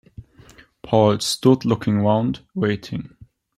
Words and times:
Paul 0.81 1.19
stood 1.19 1.63
looking 1.63 1.99
round, 1.99 2.39
waiting. 2.55 3.15